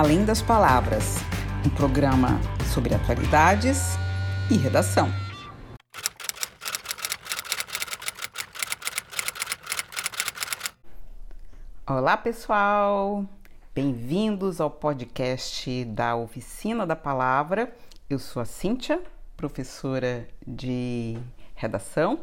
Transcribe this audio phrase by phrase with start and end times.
[0.00, 1.16] Além das Palavras,
[1.62, 2.40] um programa
[2.72, 3.98] sobre atualidades
[4.50, 5.10] e redação.
[11.86, 13.26] Olá, pessoal!
[13.74, 17.70] Bem-vindos ao podcast da Oficina da Palavra.
[18.08, 19.02] Eu sou a Cíntia,
[19.36, 21.18] professora de
[21.54, 22.20] redação,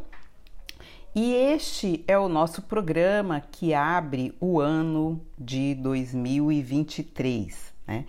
[1.16, 7.74] e este é o nosso programa que abre o ano de 2023.
[7.88, 8.06] Né?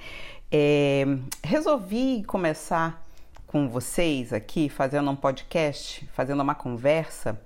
[0.50, 1.04] É,
[1.42, 3.02] resolvi começar
[3.46, 7.40] com vocês aqui, fazendo um podcast, fazendo uma conversa,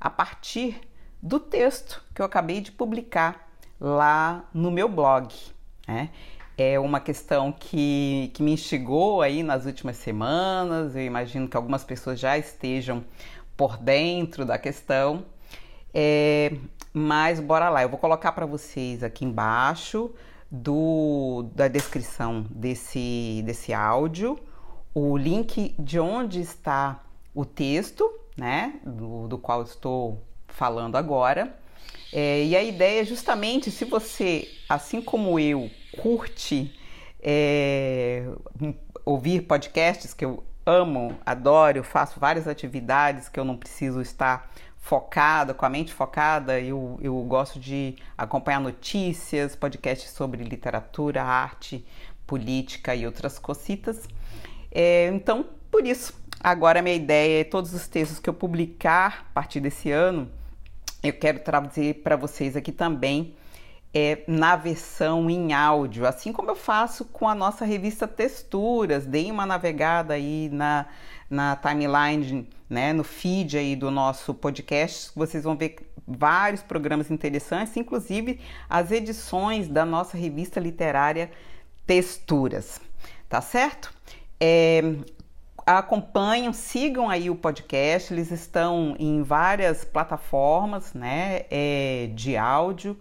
[0.00, 0.80] a partir
[1.22, 3.48] do texto que eu acabei de publicar
[3.80, 5.32] lá no meu blog.
[5.86, 6.10] Né?
[6.58, 10.94] É uma questão que, que me instigou aí nas últimas semanas.
[10.94, 13.04] Eu imagino que algumas pessoas já estejam
[13.56, 15.24] por dentro da questão.
[15.92, 16.52] É,
[16.92, 20.12] mas bora lá, eu vou colocar para vocês aqui embaixo
[20.50, 24.38] do, da descrição desse, desse áudio
[24.94, 27.02] o link de onde está
[27.34, 31.58] o texto, né, do, do qual estou falando agora.
[32.12, 35.68] É, e a ideia é justamente se você, assim como eu,
[36.00, 36.72] curte
[37.20, 38.24] é,
[39.04, 45.54] ouvir podcasts, que eu amo, adoro, faço várias atividades que eu não preciso estar focada,
[45.54, 51.84] com a mente focada, eu, eu gosto de acompanhar notícias, podcasts sobre literatura, arte,
[52.26, 54.06] política e outras cositas.
[54.70, 59.26] É, então, por isso, agora a minha ideia é todos os textos que eu publicar
[59.30, 60.30] a partir desse ano,
[61.02, 63.34] eu quero trazer para vocês aqui também
[63.94, 69.06] é, na versão em áudio, assim como eu faço com a nossa revista Texturas.
[69.06, 70.86] Deem uma navegada aí na,
[71.30, 77.76] na timeline, né, no feed aí do nosso podcast, vocês vão ver vários programas interessantes,
[77.76, 81.30] inclusive as edições da nossa revista literária
[81.86, 82.80] Texturas,
[83.28, 83.94] tá certo?
[84.40, 84.82] É,
[85.64, 92.98] acompanham, sigam aí o podcast, eles estão em várias plataformas, né, é, de áudio.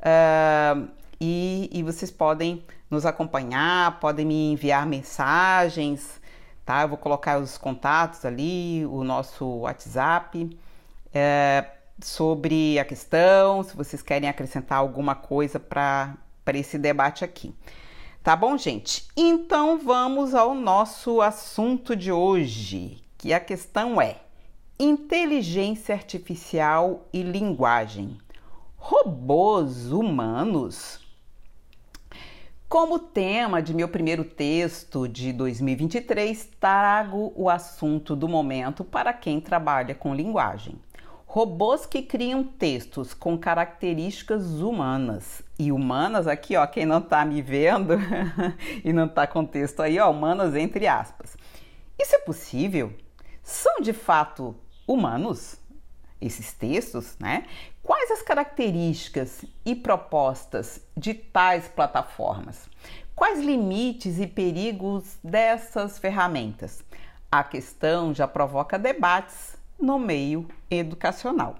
[0.00, 0.88] Uh,
[1.20, 6.20] e, e, vocês podem nos acompanhar, podem me enviar mensagens,
[6.64, 6.82] tá?
[6.82, 14.00] Eu vou colocar os contatos ali, o nosso WhatsApp, uh, sobre a questão, se vocês
[14.00, 16.16] querem acrescentar alguma coisa para
[16.54, 17.52] esse debate aqui.
[18.22, 19.08] Tá bom, gente?
[19.16, 24.16] Então vamos ao nosso assunto de hoje, que a questão é
[24.78, 28.16] inteligência artificial e linguagem
[28.90, 30.98] robôs humanos.
[32.70, 39.42] Como tema de meu primeiro texto de 2023, trago o assunto do momento para quem
[39.42, 40.76] trabalha com linguagem.
[41.26, 45.42] Robôs que criam textos com características humanas.
[45.58, 47.92] E humanas aqui, ó, quem não tá me vendo
[48.82, 51.36] e não tá com texto aí, ó, humanas entre aspas.
[51.98, 52.94] Isso é possível?
[53.42, 54.56] São de fato
[54.86, 55.60] humanos?
[56.20, 57.46] Esses textos, né?
[57.82, 62.68] Quais as características e propostas de tais plataformas?
[63.14, 66.84] Quais limites e perigos dessas ferramentas?
[67.30, 71.56] A questão já provoca debates no meio educacional.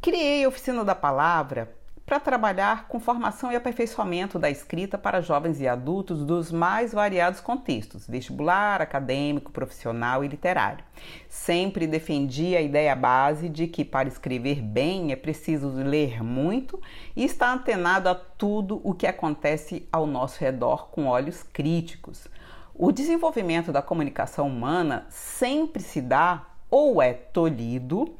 [0.00, 1.74] Criei a Oficina da Palavra
[2.06, 7.40] para trabalhar com formação e aperfeiçoamento da escrita para jovens e adultos dos mais variados
[7.40, 10.84] contextos, vestibular, acadêmico, profissional e literário.
[11.28, 16.80] Sempre defendi a ideia base de que para escrever bem é preciso ler muito
[17.16, 22.28] e estar antenado a tudo o que acontece ao nosso redor com olhos críticos.
[22.72, 28.14] O desenvolvimento da comunicação humana sempre se dá ou é tolhido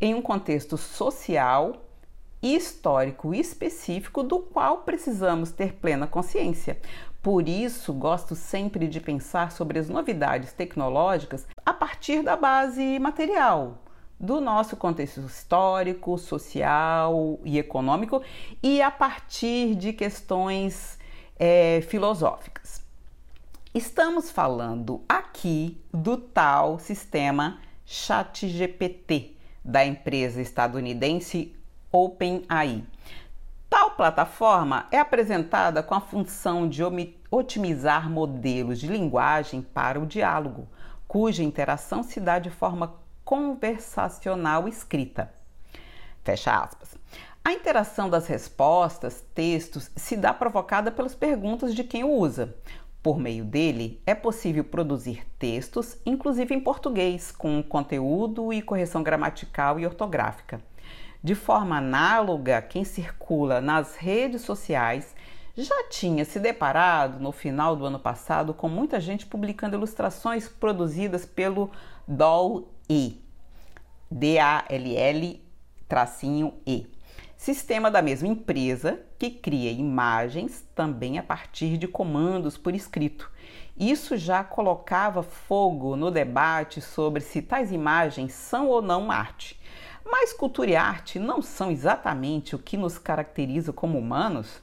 [0.00, 1.83] em um contexto social
[2.44, 6.78] histórico específico do qual precisamos ter plena consciência.
[7.22, 13.78] Por isso, gosto sempre de pensar sobre as novidades tecnológicas a partir da base material,
[14.20, 18.22] do nosso contexto histórico, social e econômico
[18.62, 20.98] e a partir de questões
[21.38, 22.84] é, filosóficas.
[23.74, 31.56] Estamos falando aqui do tal sistema ChatGPT da empresa estadunidense
[31.96, 32.82] OpenAI.
[33.70, 36.82] Tal plataforma é apresentada com a função de
[37.30, 40.66] otimizar modelos de linguagem para o diálogo,
[41.06, 45.32] cuja interação se dá de forma conversacional escrita.
[46.24, 46.96] Fecha aspas.
[47.44, 52.56] A interação das respostas, textos, se dá provocada pelas perguntas de quem o usa.
[53.00, 59.78] Por meio dele, é possível produzir textos, inclusive em português, com conteúdo e correção gramatical
[59.78, 60.60] e ortográfica.
[61.24, 65.16] De forma análoga, quem circula nas redes sociais
[65.56, 71.24] já tinha se deparado no final do ano passado com muita gente publicando ilustrações produzidas
[71.24, 71.70] pelo
[72.06, 73.22] DALL-E,
[74.10, 75.40] D-A-L-L-E,
[77.38, 83.32] sistema da mesma empresa que cria imagens também a partir de comandos por escrito.
[83.74, 89.58] Isso já colocava fogo no debate sobre se tais imagens são ou não arte.
[90.04, 94.62] Mas cultura e arte não são exatamente o que nos caracteriza como humanos?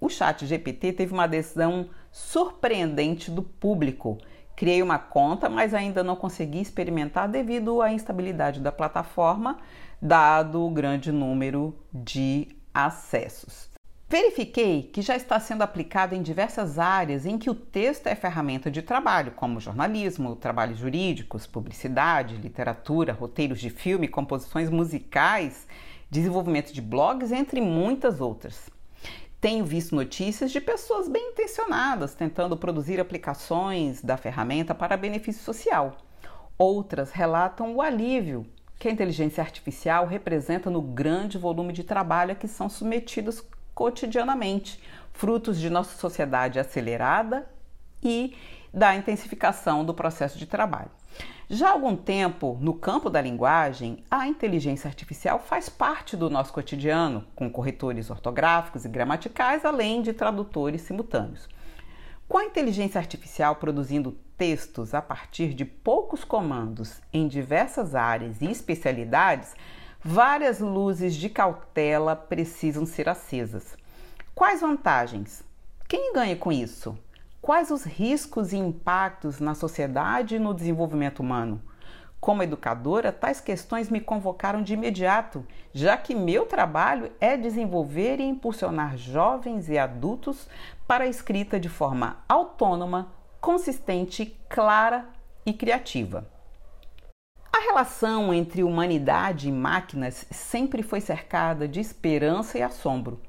[0.00, 4.18] O chat GPT teve uma adesão surpreendente do público.
[4.56, 9.58] Criei uma conta, mas ainda não consegui experimentar devido à instabilidade da plataforma,
[10.00, 13.67] dado o grande número de acessos.
[14.10, 18.70] Verifiquei que já está sendo aplicado em diversas áreas em que o texto é ferramenta
[18.70, 25.68] de trabalho, como jornalismo, trabalhos jurídicos, publicidade, literatura, roteiros de filme, composições musicais,
[26.10, 28.70] desenvolvimento de blogs, entre muitas outras.
[29.42, 35.98] Tenho visto notícias de pessoas bem intencionadas tentando produzir aplicações da ferramenta para benefício social.
[36.56, 38.46] Outras relatam o alívio
[38.78, 43.44] que a inteligência artificial representa no grande volume de trabalho a que são submetidos
[43.78, 44.82] cotidianamente,
[45.12, 47.48] frutos de nossa sociedade acelerada
[48.02, 48.36] e
[48.74, 50.90] da intensificação do processo de trabalho.
[51.48, 56.52] Já há algum tempo, no campo da linguagem, a inteligência artificial faz parte do nosso
[56.52, 61.48] cotidiano, com corretores ortográficos e gramaticais, além de tradutores simultâneos.
[62.28, 68.50] Com a inteligência artificial produzindo textos a partir de poucos comandos em diversas áreas e
[68.50, 69.54] especialidades,
[70.02, 73.76] várias luzes de cautela precisam ser acesas.
[74.34, 75.42] Quais vantagens?
[75.88, 76.96] Quem ganha com isso?
[77.42, 81.60] Quais os riscos e impactos na sociedade e no desenvolvimento humano?
[82.20, 88.24] Como educadora, tais questões me convocaram de imediato, já que meu trabalho é desenvolver e
[88.24, 90.48] impulsionar jovens e adultos
[90.86, 95.06] para a escrita de forma autônoma, consistente, clara
[95.46, 96.37] e criativa.
[97.58, 103.20] A relação entre humanidade e máquinas sempre foi cercada de esperança e assombro.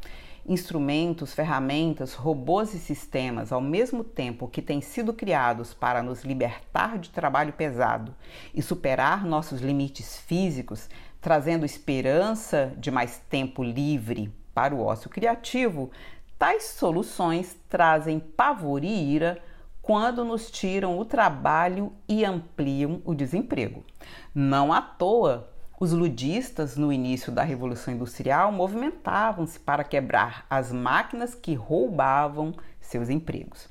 [0.46, 7.00] Instrumentos, ferramentas, robôs e sistemas, ao mesmo tempo que têm sido criados para nos libertar
[7.00, 8.14] de trabalho pesado
[8.54, 10.88] e superar nossos limites físicos,
[11.20, 15.90] trazendo esperança de mais tempo livre para o ócio criativo,
[16.38, 19.42] tais soluções trazem pavor e ira
[19.90, 23.84] quando nos tiram o trabalho e ampliam o desemprego.
[24.36, 25.50] Não à toa,
[25.80, 33.10] os ludistas, no início da Revolução Industrial, movimentavam-se para quebrar as máquinas que roubavam seus
[33.10, 33.68] empregos.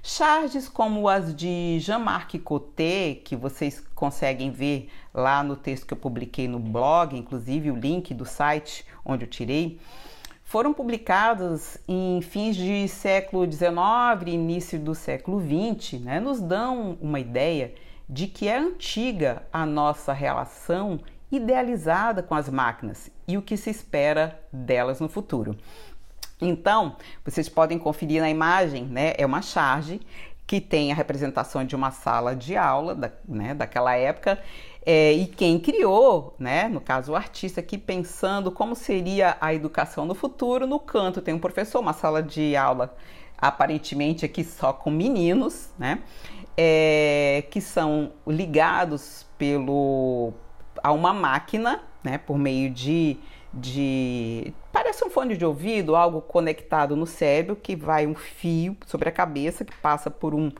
[0.00, 5.98] Charges como as de Jean-Marc Coté, que vocês conseguem ver lá no texto que eu
[5.98, 9.80] publiquei no blog, inclusive o link do site onde eu tirei,
[10.48, 13.76] foram publicadas em fins de século XIX
[14.26, 17.74] e início do século XX, né, nos dão uma ideia
[18.08, 21.00] de que é antiga a nossa relação
[21.30, 25.54] idealizada com as máquinas e o que se espera delas no futuro.
[26.40, 29.12] Então, vocês podem conferir na imagem, né?
[29.18, 30.00] É uma charge
[30.46, 34.42] que tem a representação de uma sala de aula da, né, daquela época
[34.90, 40.06] é, e quem criou, né, no caso o artista aqui pensando como seria a educação
[40.06, 42.96] no futuro, no canto tem um professor, uma sala de aula
[43.36, 45.98] aparentemente aqui só com meninos, né,
[46.56, 50.32] é, que são ligados pelo
[50.82, 53.18] a uma máquina, né, por meio de,
[53.52, 54.54] de.
[54.72, 59.12] Parece um fone de ouvido, algo conectado no cérebro, que vai um fio sobre a
[59.12, 60.50] cabeça, que passa por um,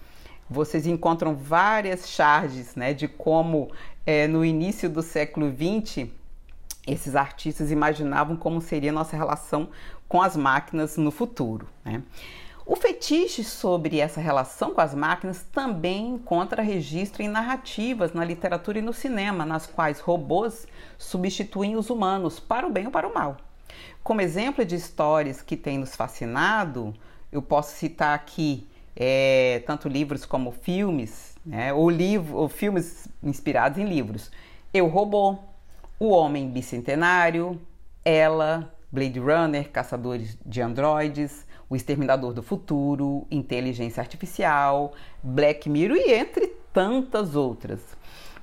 [0.50, 3.72] vocês encontram várias charges né, de como
[4.06, 6.10] é, no início do século XX
[6.88, 9.70] esses artistas imaginavam como seria nossa relação
[10.08, 11.68] com as máquinas no futuro.
[11.84, 12.04] Né?
[12.66, 18.80] O fetiche sobre essa relação com as máquinas também encontra registro em narrativas na literatura
[18.80, 23.14] e no cinema, nas quais robôs substituem os humanos para o bem ou para o
[23.14, 23.38] mal.
[24.04, 26.94] Como exemplo de histórias que têm nos fascinado,
[27.32, 33.78] eu posso citar aqui é, tanto livros como filmes, né, ou, livro, ou filmes inspirados
[33.78, 34.32] em livros.
[34.74, 35.38] Eu Robô,
[36.00, 37.60] O Homem Bicentenário,
[38.04, 46.14] Ela, Blade Runner, Caçadores de Androides, O Exterminador do Futuro, Inteligência Artificial, Black Mirror e
[46.14, 47.82] entre tantas outras.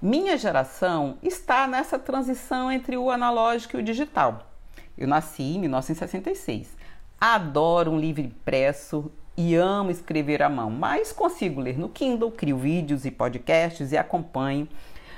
[0.00, 4.50] Minha geração está nessa transição entre o analógico e o digital.
[4.98, 6.76] Eu nasci em 1966.
[7.20, 9.10] Adoro um livro impresso
[9.42, 13.96] e amo escrever à mão, mas consigo ler no Kindle, crio vídeos e podcasts e
[13.96, 14.68] acompanho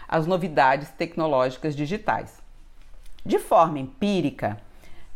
[0.09, 2.43] as novidades tecnológicas digitais.
[3.25, 4.59] De forma empírica,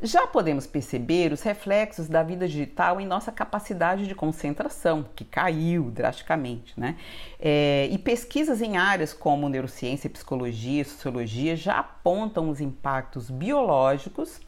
[0.03, 5.91] já podemos perceber os reflexos da vida digital em nossa capacidade de concentração, que caiu
[5.91, 6.97] drasticamente, né?
[7.41, 14.41] É, e pesquisas em áreas como neurociência, psicologia, sociologia já apontam os impactos biológicos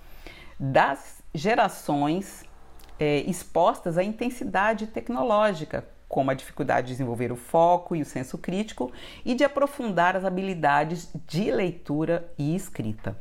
[0.59, 2.45] das gerações
[3.01, 8.37] é, expostas à intensidade tecnológica, como a dificuldade de desenvolver o foco e o senso
[8.37, 8.93] crítico
[9.25, 13.17] e de aprofundar as habilidades de leitura e escrita.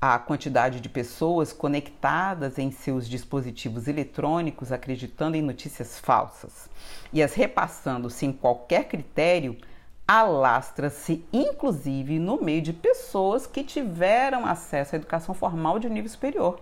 [0.00, 6.68] A quantidade de pessoas conectadas em seus dispositivos eletrônicos acreditando em notícias falsas
[7.12, 9.56] e as repassando sem qualquer critério
[10.06, 16.60] alastra-se inclusive no meio de pessoas que tiveram acesso à educação formal de nível superior.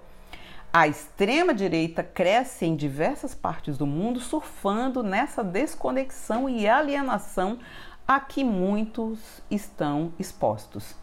[0.77, 7.61] A extrema-direita cresce em diversas partes do mundo, surfando nessa desconexão e alienação
[8.09, 10.97] a que muitos estão expostos.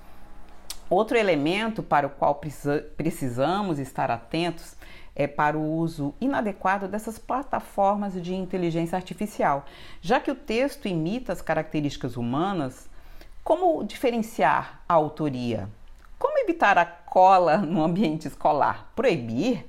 [0.89, 2.41] Outro elemento para o qual
[2.97, 4.75] precisamos estar atentos
[5.15, 9.63] é para o uso inadequado dessas plataformas de inteligência artificial,
[10.01, 12.89] já que o texto imita as características humanas.
[13.41, 15.69] Como diferenciar a autoria?
[16.21, 18.91] Como evitar a cola no ambiente escolar?
[18.95, 19.65] Proibir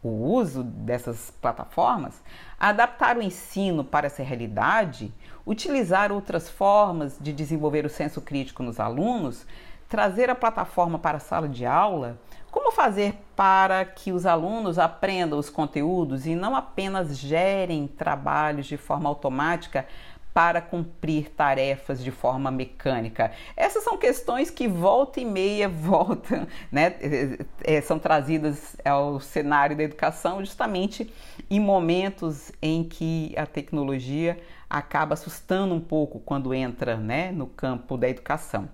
[0.00, 2.22] o uso dessas plataformas?
[2.60, 5.12] Adaptar o ensino para essa realidade?
[5.44, 9.44] Utilizar outras formas de desenvolver o senso crítico nos alunos?
[9.88, 12.16] Trazer a plataforma para a sala de aula?
[12.52, 18.76] Como fazer para que os alunos aprendam os conteúdos e não apenas gerem trabalhos de
[18.76, 19.84] forma automática
[20.36, 23.32] para cumprir tarefas de forma mecânica?
[23.56, 26.94] Essas são questões que volta e meia voltam, né?
[27.64, 31.10] É, são trazidas ao cenário da educação justamente
[31.48, 34.38] em momentos em que a tecnologia
[34.68, 38.68] acaba assustando um pouco quando entra né, no campo da educação.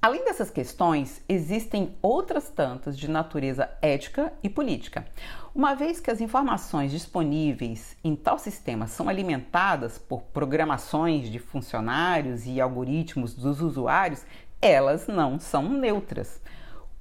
[0.00, 5.04] Além dessas questões, existem outras tantas de natureza ética e política.
[5.52, 12.46] Uma vez que as informações disponíveis em tal sistema são alimentadas por programações de funcionários
[12.46, 14.24] e algoritmos dos usuários,
[14.62, 16.40] elas não são neutras.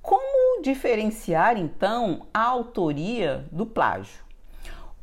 [0.02, 4.26] Como diferenciar então a autoria do plágio?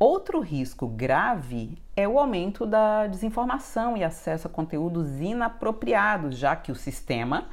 [0.01, 6.73] Outro risco grave é o aumento da desinformação e acesso a conteúdos inapropriados, já que
[6.73, 7.47] o sistema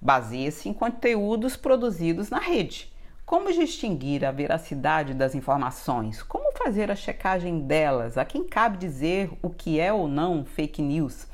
[0.00, 2.92] Baseia-se em conteúdos produzidos na rede.
[3.26, 6.22] Como distinguir a veracidade das informações?
[6.22, 8.16] Como fazer a checagem delas?
[8.16, 11.26] A quem cabe dizer o que é ou não fake news?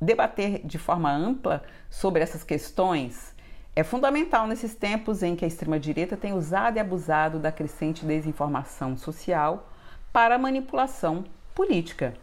[0.00, 3.34] Debater de forma ampla sobre essas questões
[3.74, 8.96] é fundamental nesses tempos em que a extrema-direita tem usado e abusado da crescente desinformação
[8.96, 9.72] social
[10.12, 12.14] para manipulação política.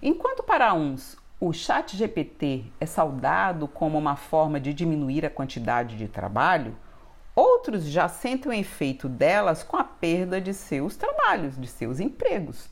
[0.00, 5.94] Enquanto para uns o chat GPT é saudado como uma forma de diminuir a quantidade
[5.94, 6.74] de trabalho,
[7.36, 12.66] outros já sentem o efeito delas com a perda de seus trabalhos, de seus empregos.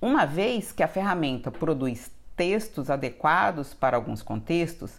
[0.00, 4.98] Uma vez que a ferramenta produz textos adequados para alguns contextos,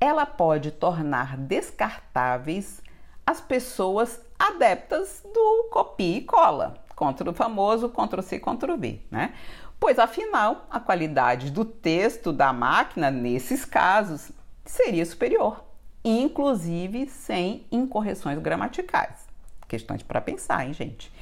[0.00, 2.80] ela pode tornar descartáveis
[3.26, 9.34] as pessoas adeptas do copia e cola, contra o famoso Ctrl-C, Ctrl-V, né?
[9.78, 14.30] Pois afinal a qualidade do texto da máquina, nesses casos,
[14.64, 15.64] seria superior,
[16.04, 19.26] inclusive sem incorreções gramaticais.
[19.68, 21.12] Questões para pensar, hein, gente?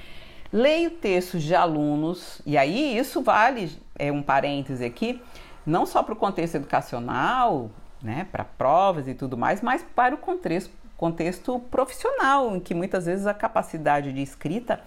[0.53, 5.21] Leio textos de alunos, e aí isso vale, é um parêntese aqui,
[5.67, 7.71] não só para o contexto educacional,
[8.03, 13.07] né, para provas e tudo mais, mas para o contexto, contexto profissional, em que muitas
[13.07, 14.81] vezes a capacidade de escrita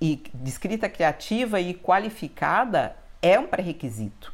[0.00, 4.32] e de escrita criativa e qualificada é um pré-requisito.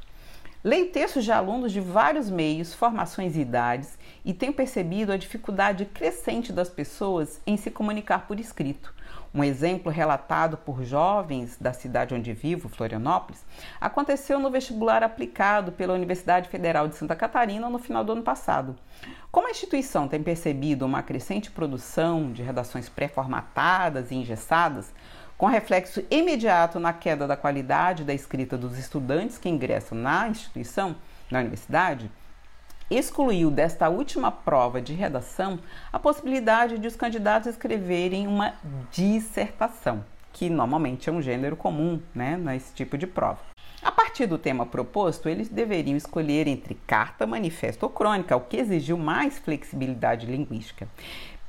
[0.64, 5.85] Leio textos de alunos de vários meios, formações e idades e tenho percebido a dificuldade
[5.87, 8.95] crescente das pessoas em se comunicar por escrito.
[9.35, 13.45] Um exemplo relatado por jovens da cidade onde vivo, Florianópolis,
[13.81, 18.76] aconteceu no vestibular aplicado pela Universidade Federal de Santa Catarina no final do ano passado.
[19.33, 24.92] Como a instituição tem percebido uma crescente produção de redações pré-formatadas e engessadas,
[25.43, 30.95] com reflexo imediato na queda da qualidade da escrita dos estudantes que ingressam na instituição,
[31.29, 32.09] na universidade,
[32.89, 35.59] excluiu desta última prova de redação
[35.93, 38.55] a possibilidade de os candidatos escreverem uma
[38.93, 40.05] dissertação.
[40.33, 43.41] que normalmente é um gênero comum né, nesse tipo de prova.
[43.83, 48.59] A partir do tema proposto, eles deveriam escolher entre carta, manifesto ou crônica, o que
[48.59, 50.89] exigiu mais flexibilidade linguística.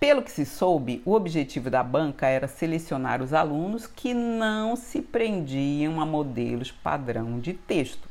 [0.04, 5.02] Pelo que se soube, o objetivo da banca era selecionar os alunos que não se
[5.02, 8.10] prendiam a modelos padrão de texto.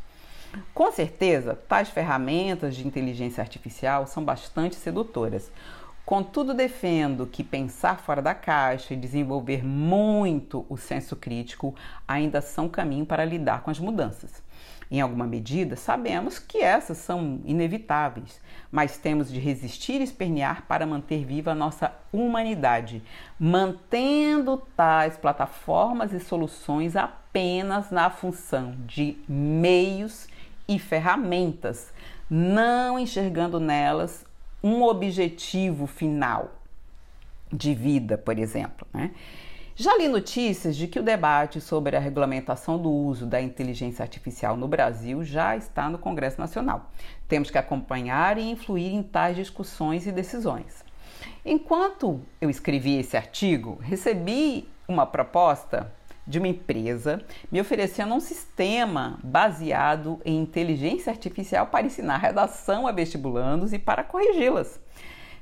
[0.73, 5.51] Com certeza, tais ferramentas de inteligência artificial são bastante sedutoras.
[6.03, 11.75] Contudo, defendo que pensar fora da caixa e desenvolver muito o senso crítico
[12.09, 14.43] ainda são caminho para lidar com as mudanças.
[14.93, 18.39] Em alguma medida, sabemos que essas são inevitáveis,
[18.71, 23.03] mas temos de resistir e espernear para manter viva a nossa humanidade,
[23.41, 30.29] mantendo tais plataformas e soluções apenas na função de meios
[30.69, 31.91] e ferramentas,
[32.29, 34.27] não enxergando nelas
[34.63, 36.53] um objetivo final
[37.51, 38.87] de vida, por exemplo.
[38.93, 39.11] Né?
[39.75, 44.55] Já li notícias de que o debate sobre a regulamentação do uso da inteligência artificial
[44.55, 46.91] no Brasil já está no Congresso Nacional.
[47.26, 50.85] Temos que acompanhar e influir em tais discussões e decisões.
[51.43, 55.91] Enquanto eu escrevi esse artigo, recebi uma proposta
[56.26, 62.93] de uma empresa me oferecendo um sistema baseado em inteligência artificial para ensinar redação a
[62.93, 64.79] vestibulandos e para corrigi-las.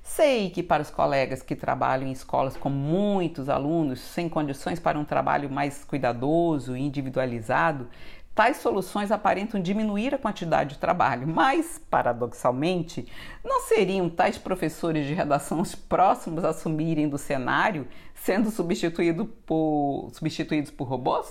[0.03, 4.99] Sei que para os colegas que trabalham em escolas com muitos alunos, sem condições para
[4.99, 7.89] um trabalho mais cuidadoso e individualizado,
[8.35, 13.07] tais soluções aparentam diminuir a quantidade de trabalho, mas, paradoxalmente,
[13.45, 20.09] não seriam tais professores de redação os próximos a assumirem do cenário, sendo substituído por,
[20.13, 21.29] substituídos por robôs?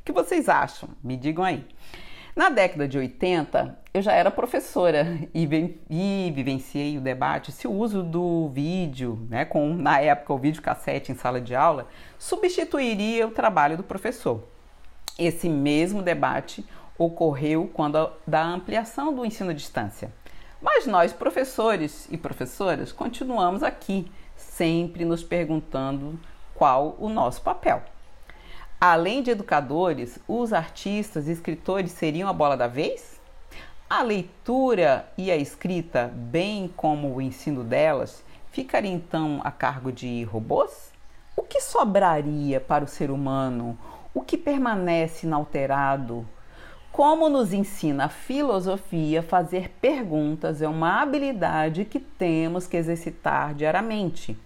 [0.00, 0.88] O que vocês acham?
[1.02, 1.66] Me digam aí.
[2.34, 5.46] Na década de 80, eu já era professora e,
[5.90, 10.62] e, vivenciei o debate se o uso do vídeo, né, com na época o vídeo
[10.62, 11.86] cassete em sala de aula,
[12.18, 14.42] substituiria o trabalho do professor.
[15.18, 16.64] Esse mesmo debate
[16.96, 20.10] ocorreu quando a, da ampliação do ensino à distância.
[20.58, 26.18] Mas nós, professores e professoras, continuamos aqui, sempre nos perguntando
[26.54, 27.82] qual o nosso papel.
[28.84, 33.20] Além de educadores, os artistas e escritores seriam a bola da vez?
[33.88, 40.24] A leitura e a escrita, bem como o ensino delas, ficaria então a cargo de
[40.24, 40.90] robôs?
[41.36, 43.78] O que sobraria para o ser humano
[44.12, 46.26] o que permanece inalterado.
[46.90, 54.36] Como nos ensina a filosofia, fazer perguntas é uma habilidade que temos que exercitar diariamente.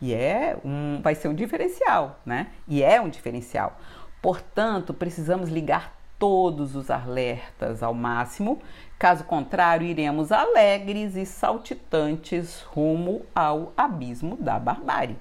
[0.00, 2.48] E é um, vai ser um diferencial, né?
[2.68, 3.78] E é um diferencial.
[4.20, 8.60] Portanto, precisamos ligar todos os alertas ao máximo,
[8.98, 15.16] caso contrário, iremos alegres e saltitantes rumo ao abismo da barbárie.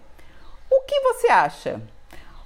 [0.72, 1.82] O que você acha?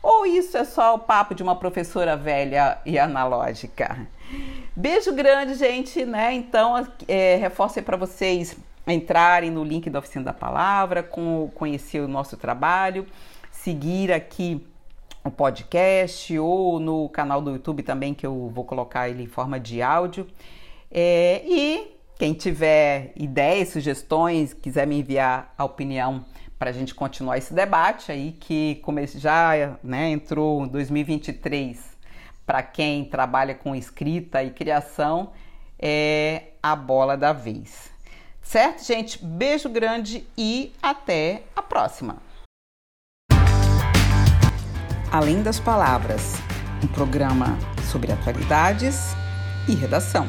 [0.02, 4.08] Ou isso é só o papo de uma professora velha e analógica?
[4.76, 6.34] Beijo grande, gente, né?
[6.34, 8.58] Então, é, reforço para vocês
[8.93, 13.06] entrarem no link da Oficina da Palavra, com, conhecer o nosso trabalho,
[13.52, 14.65] seguir aqui
[15.23, 19.60] o podcast ou no canal do YouTube também, que eu vou colocar ele em forma
[19.60, 20.28] de áudio.
[20.91, 26.25] É, e quem tiver ideias, sugestões, quiser me enviar a opinião
[26.58, 28.82] para a gente continuar esse debate aí que
[29.15, 31.97] já né, entrou 2023
[32.45, 35.32] para quem trabalha com escrita e criação
[35.78, 37.88] é a bola da vez.
[38.50, 39.24] Certo, gente?
[39.24, 42.18] Beijo grande e até a próxima.
[45.12, 46.34] Além das palavras,
[46.84, 47.56] um programa
[47.92, 49.10] sobre atualidades
[49.68, 50.28] e redação.